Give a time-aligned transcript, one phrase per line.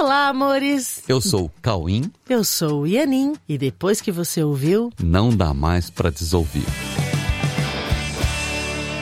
[0.00, 1.02] Olá, amores!
[1.06, 2.10] Eu sou o Cauim.
[2.26, 3.34] Eu sou o Ianin.
[3.46, 6.64] E depois que você ouviu, Não dá mais pra desouvir.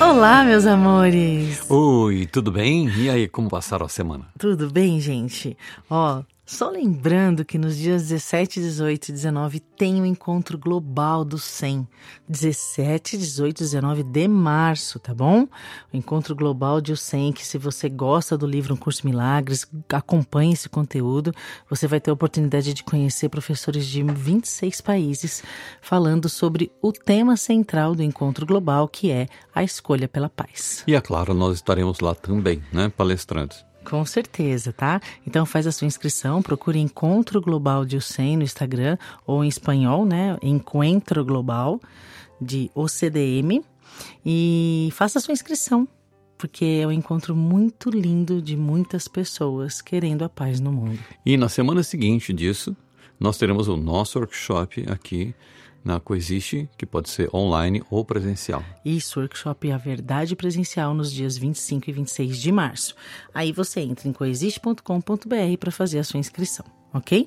[0.00, 1.64] Olá, meus amores!
[1.70, 2.88] Oi, tudo bem?
[2.96, 4.26] E aí, como passaram a semana?
[4.36, 5.56] Tudo bem, gente?
[5.88, 11.36] Ó, só lembrando que nos dias 17, 18 e 19 tem o encontro global do
[11.38, 11.86] 100.
[12.26, 15.46] 17, 18 e 19 de março, tá bom?
[15.92, 19.66] O encontro global de o 100, que se você gosta do livro Um Curso Milagres,
[19.92, 21.34] acompanhe esse conteúdo.
[21.68, 25.42] Você vai ter a oportunidade de conhecer professores de 26 países
[25.82, 30.82] falando sobre o tema central do encontro global, que é a escolha pela paz.
[30.86, 33.67] E é claro, nós estaremos lá também, né, palestrantes.
[33.88, 35.00] Com certeza, tá?
[35.26, 40.04] Então faz a sua inscrição, procure Encontro Global de UCEM no Instagram ou em espanhol,
[40.04, 40.36] né?
[40.42, 41.80] Encontro Global
[42.40, 43.64] de OCDM
[44.24, 45.88] e faça a sua inscrição,
[46.36, 50.98] porque é um encontro muito lindo de muitas pessoas querendo a paz no mundo.
[51.24, 52.76] E na semana seguinte disso,
[53.18, 55.34] nós teremos o nosso workshop aqui
[55.88, 58.62] na Coexiste, que pode ser online ou presencial.
[58.84, 62.94] Isso, workshop A Verdade Presencial nos dias 25 e 26 de março.
[63.32, 67.26] Aí você entra em coexiste.com.br para fazer a sua inscrição, ok?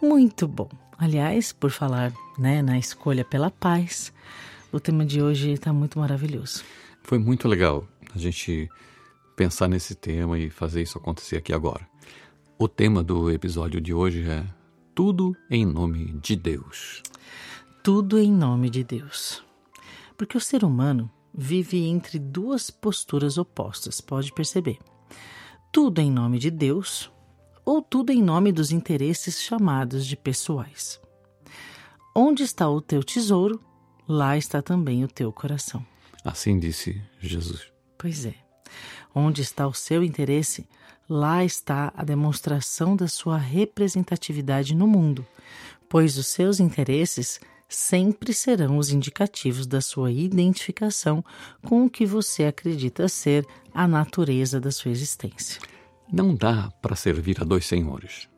[0.00, 0.70] Muito bom.
[0.96, 4.12] Aliás, por falar né, na escolha pela paz,
[4.70, 6.62] o tema de hoje está muito maravilhoso.
[7.02, 8.68] Foi muito legal a gente
[9.34, 11.84] pensar nesse tema e fazer isso acontecer aqui agora.
[12.56, 14.44] O tema do episódio de hoje é
[14.94, 17.02] Tudo em Nome de Deus.
[17.84, 19.44] Tudo em nome de Deus.
[20.16, 24.78] Porque o ser humano vive entre duas posturas opostas, pode perceber.
[25.70, 27.12] Tudo em nome de Deus
[27.62, 30.98] ou tudo em nome dos interesses chamados de pessoais.
[32.16, 33.60] Onde está o teu tesouro,
[34.08, 35.84] lá está também o teu coração.
[36.24, 37.70] Assim disse Jesus.
[37.98, 38.34] Pois é.
[39.14, 40.66] Onde está o seu interesse,
[41.06, 45.26] lá está a demonstração da sua representatividade no mundo,
[45.86, 51.24] pois os seus interesses sempre serão os indicativos da sua identificação
[51.64, 55.60] com o que você acredita ser a natureza da sua existência.
[56.12, 58.28] Não dá para servir a dois senhores.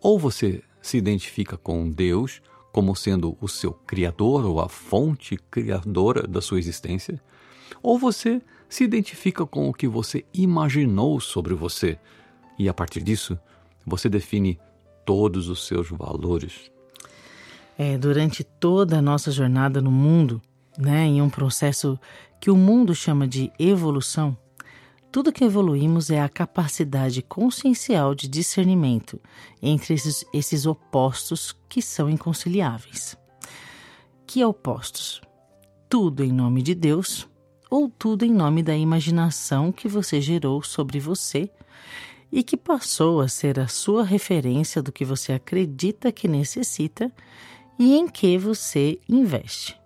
[0.00, 2.40] Ou você se identifica com Deus
[2.72, 7.20] como sendo o seu criador ou a fonte criadora da sua existência,
[7.82, 11.98] ou você se identifica com o que você imaginou sobre você
[12.58, 13.38] e a partir disso
[13.86, 14.58] você define
[15.04, 16.70] todos os seus valores.
[17.78, 20.42] É, durante toda a nossa jornada no mundo,
[20.76, 21.98] né, em um processo
[22.40, 24.36] que o mundo chama de evolução,
[25.10, 29.18] tudo que evoluímos é a capacidade consciencial de discernimento
[29.62, 33.16] entre esses, esses opostos que são inconciliáveis.
[34.26, 35.22] Que opostos?
[35.88, 37.26] Tudo em nome de Deus
[37.70, 41.50] ou tudo em nome da imaginação que você gerou sobre você
[42.30, 47.10] e que passou a ser a sua referência do que você acredita que necessita
[47.78, 49.78] e em que você investe.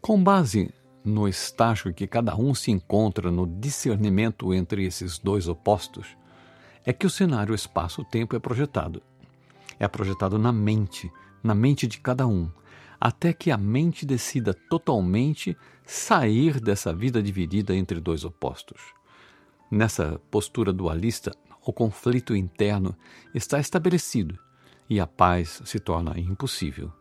[0.00, 0.72] Com base
[1.04, 6.16] no estágio que cada um se encontra no discernimento entre esses dois opostos,
[6.84, 9.02] é que o cenário espaço-tempo é projetado.
[9.78, 11.10] É projetado na mente,
[11.42, 12.50] na mente de cada um,
[13.00, 18.80] até que a mente decida totalmente sair dessa vida dividida entre dois opostos.
[19.70, 21.32] Nessa postura dualista,
[21.64, 22.96] o conflito interno
[23.34, 24.38] está estabelecido
[24.88, 26.92] e a paz se torna impossível.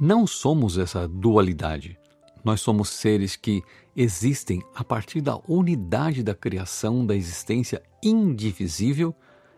[0.00, 1.98] Não somos essa dualidade.
[2.42, 3.62] Nós somos seres que
[3.94, 9.14] existem a partir da unidade da criação da existência indivisível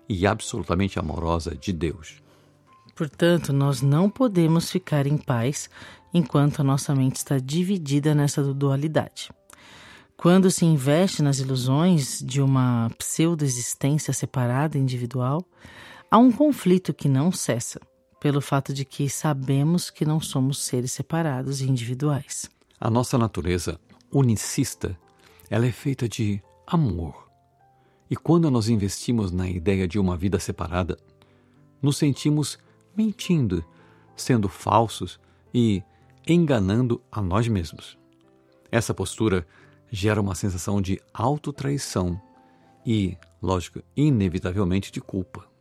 [0.08, 2.20] e absolutamente amorosa de Deus.
[2.96, 5.70] Portanto, nós não podemos ficar em paz
[6.12, 9.30] enquanto a nossa mente está dividida nessa dualidade.
[10.16, 15.44] Quando se investe nas ilusões de uma pseudo-existência separada individual,
[16.10, 17.80] há um conflito que não cessa,
[18.22, 22.48] pelo fato de que sabemos que não somos seres separados e individuais.
[22.80, 23.80] A nossa natureza
[24.12, 24.96] unicista,
[25.50, 27.28] ela é feita de amor.
[28.08, 30.96] E quando nós investimos na ideia de uma vida separada,
[31.82, 32.60] nos sentimos
[32.96, 33.64] mentindo,
[34.14, 35.18] sendo falsos
[35.52, 35.82] e
[36.24, 37.98] enganando a nós mesmos.
[38.70, 39.44] Essa postura
[39.90, 42.22] gera uma sensação de autotraição
[42.86, 45.51] e, lógico, inevitavelmente de culpa.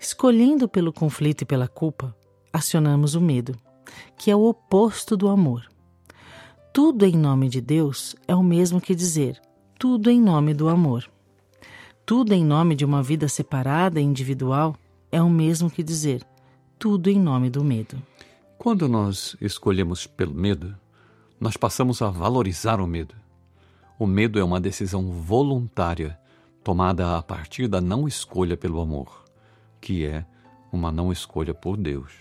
[0.00, 2.16] Escolhendo pelo conflito e pela culpa,
[2.50, 3.54] acionamos o medo,
[4.16, 5.68] que é o oposto do amor.
[6.72, 9.38] Tudo em nome de Deus é o mesmo que dizer
[9.78, 11.10] tudo em nome do amor.
[12.06, 14.74] Tudo em nome de uma vida separada e individual
[15.12, 16.26] é o mesmo que dizer
[16.78, 18.00] tudo em nome do medo.
[18.56, 20.74] Quando nós escolhemos pelo medo,
[21.38, 23.14] nós passamos a valorizar o medo.
[23.98, 26.18] O medo é uma decisão voluntária
[26.64, 29.19] tomada a partir da não escolha pelo amor,
[29.80, 30.24] que é
[30.72, 32.12] uma não escolha por Deus.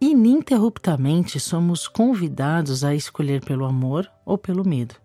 [0.00, 4.96] Ininterruptamente somos convidados a escolher pelo amor ou pelo medo,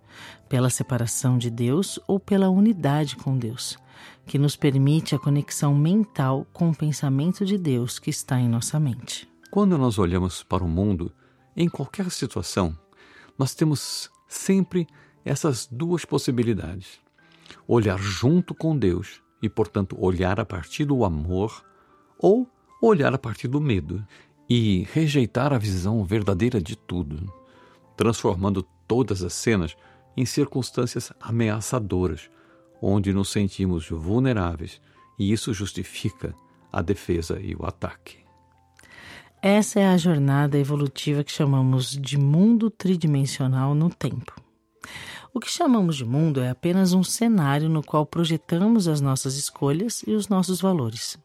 [0.48, 3.78] pela separação de Deus ou pela unidade com Deus,
[4.26, 8.80] que nos permite a conexão mental com o pensamento de Deus que está em nossa
[8.80, 9.30] mente.
[9.52, 11.12] Quando nós olhamos para o mundo,
[11.56, 12.78] em qualquer situação,
[13.38, 14.86] nós temos sempre
[15.24, 17.00] essas duas possibilidades:
[17.68, 21.64] olhar junto com Deus e, portanto, olhar a partir do amor,
[22.18, 22.48] ou
[22.82, 24.06] olhar a partir do medo
[24.50, 27.32] e rejeitar a visão verdadeira de tudo,
[27.96, 29.76] transformando todas as cenas
[30.18, 32.30] em circunstâncias ameaçadoras,
[32.82, 34.82] onde nos sentimos vulneráveis
[35.18, 36.34] e isso justifica
[36.72, 38.20] a defesa e o ataque.
[39.42, 44.34] Essa é a jornada evolutiva que chamamos de mundo tridimensional no tempo.
[45.34, 50.04] O que chamamos de mundo é apenas um cenário no qual projetamos as nossas escolhas
[50.08, 51.18] e os nossos valores.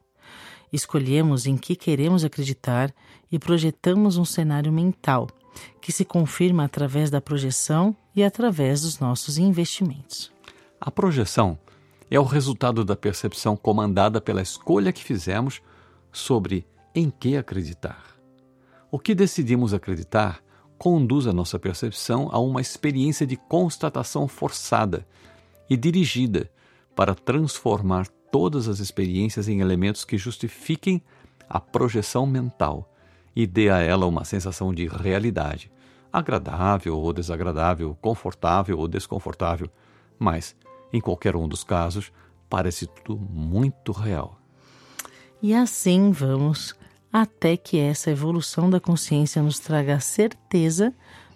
[0.72, 2.92] Escolhemos em que queremos acreditar
[3.32, 5.28] e projetamos um cenário mental
[5.80, 10.30] que se confirma através da projeção e através dos nossos investimentos.
[10.80, 11.58] A projeção
[12.10, 15.62] é o resultado da percepção comandada pela escolha que fizemos
[16.12, 18.04] sobre em que acreditar.
[18.90, 20.43] O que decidimos acreditar
[20.84, 25.06] conduz a nossa percepção a uma experiência de constatação forçada
[25.70, 26.50] e dirigida
[26.94, 31.00] para transformar todas as experiências em elementos que justifiquem
[31.48, 32.92] a projeção mental
[33.34, 35.72] e dê a ela uma sensação de realidade,
[36.12, 39.70] agradável ou desagradável, confortável ou desconfortável,
[40.18, 40.54] mas,
[40.92, 42.12] em qualquer um dos casos,
[42.46, 44.38] parece tudo muito real.
[45.40, 46.74] E assim vamos
[47.14, 50.92] até que essa evolução da consciência nos traga a certeza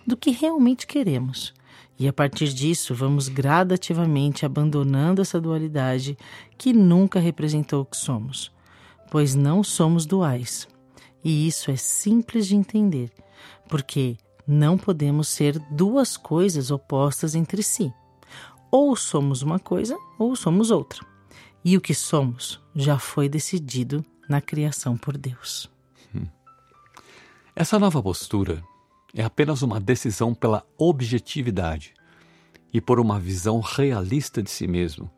[0.06, 1.54] do que realmente queremos
[1.98, 6.16] e a partir disso, vamos gradativamente abandonando essa dualidade
[6.56, 8.52] que nunca representou o que somos,
[9.10, 10.68] pois não somos duais.
[11.24, 13.10] E isso é simples de entender,
[13.68, 14.16] porque
[14.46, 17.92] não podemos ser duas coisas opostas entre si.
[18.70, 21.04] Ou somos uma coisa ou somos outra.
[21.64, 25.70] E o que somos já foi decidido na criação por Deus.
[26.14, 26.26] Hum.
[27.54, 28.62] Essa nova postura
[29.14, 31.94] é apenas uma decisão pela objetividade
[32.72, 35.10] e por uma visão realista de si mesmo,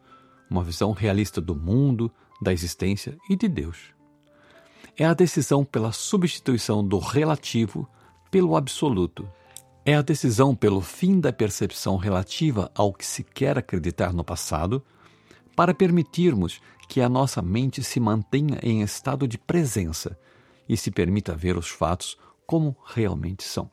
[0.48, 2.10] uma visão realista do mundo,
[2.40, 3.92] da existência e de Deus.
[4.96, 7.88] É a decisão pela substituição do relativo
[8.30, 9.28] pelo absoluto.
[9.84, 14.84] É a decisão pelo fim da percepção relativa ao que se quer acreditar no passado,
[15.54, 20.18] para permitirmos que a nossa mente se mantenha em estado de presença
[20.68, 22.16] e se permita ver os fatos
[22.46, 23.70] como realmente são.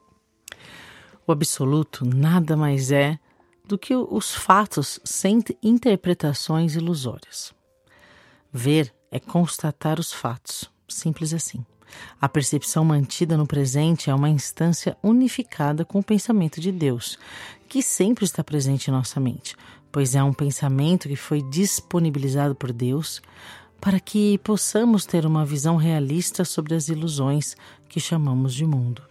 [1.26, 3.20] O absoluto nada mais é
[3.66, 7.54] do que os fatos sem interpretações ilusórias.
[8.54, 11.66] Ver é constatar os fatos, simples assim.
[12.20, 17.18] A percepção mantida no presente é uma instância unificada com o pensamento de Deus,
[17.68, 19.56] que sempre está presente em nossa mente,
[19.92, 23.22] pois é um pensamento que foi disponibilizado por Deus
[23.80, 27.56] para que possamos ter uma visão realista sobre as ilusões
[27.88, 29.02] que chamamos de mundo.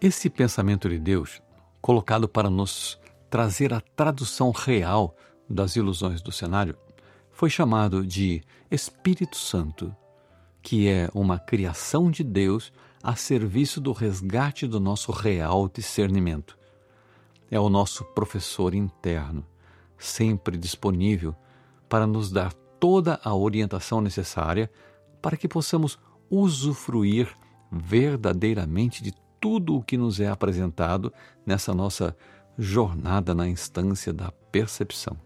[0.00, 1.40] Esse pensamento de Deus,
[1.80, 2.98] colocado para nos
[3.30, 5.16] trazer a tradução real
[5.48, 6.76] das ilusões do cenário,
[7.32, 9.94] foi chamado de Espírito Santo,
[10.62, 16.56] que é uma criação de Deus a serviço do resgate do nosso real discernimento.
[17.50, 19.44] É o nosso professor interno,
[20.04, 21.34] sempre disponível
[21.88, 24.70] para nos dar toda a orientação necessária
[25.22, 25.98] para que possamos
[26.30, 27.28] usufruir
[27.70, 31.12] verdadeiramente de tudo o que nos é apresentado
[31.46, 32.16] nessa nossa
[32.58, 35.16] jornada na instância da percepção.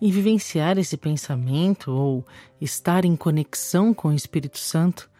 [0.00, 2.24] E vivenciar esse pensamento ou
[2.60, 5.10] estar em conexão com o Espírito Santo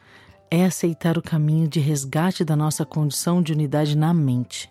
[0.50, 4.70] é aceitar o caminho de resgate da nossa condição de unidade na mente.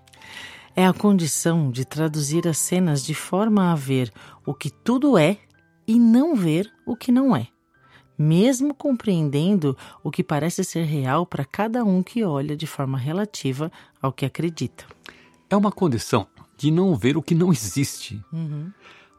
[0.75, 4.11] É a condição de traduzir as cenas de forma a ver
[4.45, 5.37] o que tudo é
[5.87, 7.47] e não ver o que não é,
[8.17, 13.71] mesmo compreendendo o que parece ser real para cada um que olha de forma relativa
[14.01, 14.85] ao que acredita.
[15.49, 18.71] É uma condição de não ver o que não existe, uhum.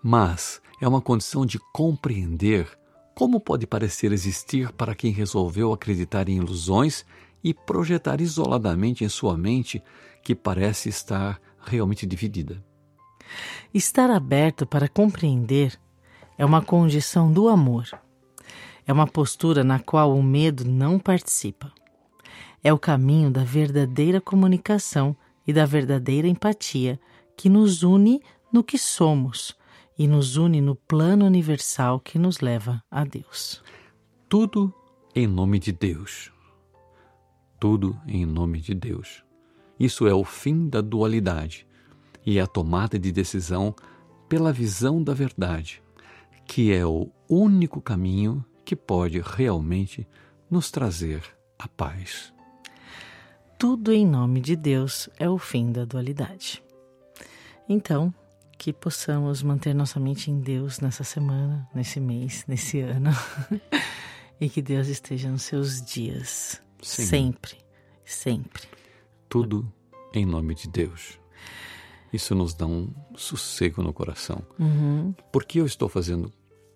[0.03, 2.69] mas é uma condição de compreender
[3.15, 7.05] como pode parecer existir para quem resolveu acreditar em ilusões
[7.43, 9.83] e projetar isoladamente em sua mente
[10.23, 12.63] que parece estar realmente dividida.
[13.73, 15.79] Estar aberto para compreender
[16.37, 17.87] é uma condição do amor.
[18.87, 21.73] É uma postura na qual o medo não participa.
[22.63, 26.99] É o caminho da verdadeira comunicação e da verdadeira empatia
[27.37, 28.21] que nos une
[28.53, 29.57] no que somos
[29.99, 33.63] e nos une no plano universal que nos leva a Deus.
[34.29, 34.73] Tudo
[35.15, 36.33] em nome de Deus.
[37.59, 39.23] Tudo em nome de Deus.
[39.81, 41.67] Isso é o fim da dualidade
[42.27, 43.75] e a tomada de decisão
[44.29, 45.83] pela visão da verdade,
[46.47, 50.07] que é o único caminho que pode realmente
[50.51, 51.23] nos trazer
[51.59, 52.31] a paz.
[53.59, 56.63] Tudo em nome de Deus é o fim da dualidade.
[57.67, 58.13] Então,
[58.59, 63.11] que possamos manter nossa mente em Deus nessa semana, nesse mês, nesse ano.
[64.39, 66.61] e que Deus esteja nos seus dias.
[66.83, 67.07] Sim.
[67.07, 67.57] Sempre,
[68.05, 68.80] sempre.
[69.31, 69.73] Tudo
[70.13, 71.19] em nome de Deus.
[72.13, 74.43] Isso nos dá um sossego no coração.
[74.59, 75.15] Uhum.
[75.33, 76.33] Porque eu estou fazendo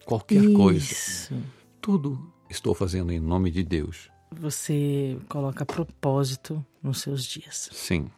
[0.07, 0.57] qualquer Isso.
[0.57, 1.43] coisa.
[1.81, 4.09] Tudo estou fazendo em nome de Deus.
[4.31, 7.69] Você coloca propósito nos seus dias.
[7.73, 8.09] Sim.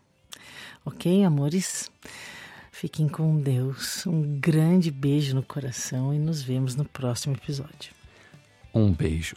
[0.84, 1.90] Ok, amores?
[2.70, 4.06] Fiquem com Deus.
[4.06, 7.94] Um grande beijo no coração e nos vemos no próximo episódio.
[8.74, 9.34] Um beijo.